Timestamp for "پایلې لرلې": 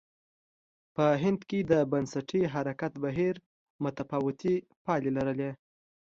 4.85-5.51